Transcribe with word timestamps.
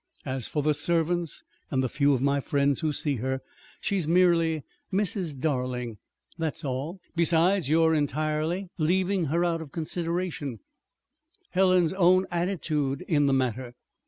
As 0.25 0.47
for 0.47 0.63
the 0.63 0.73
servants, 0.73 1.43
and 1.69 1.83
the 1.83 1.87
few 1.87 2.11
of 2.15 2.23
my 2.23 2.39
friends 2.39 2.79
who 2.79 2.91
see 2.91 3.17
her, 3.17 3.39
she's 3.79 4.07
merely 4.07 4.63
Mrs. 4.91 5.39
Darling. 5.39 5.99
That's 6.39 6.65
all. 6.65 6.99
Besides, 7.15 7.69
you're 7.69 7.93
entirely 7.93 8.69
leaving 8.79 9.27
out 9.27 9.61
of 9.61 9.71
consideration 9.71 10.57
Helen's 11.51 11.93
own 11.93 12.25
attitude 12.31 13.01
in 13.03 13.27
the 13.27 13.33
matter. 13.33 13.75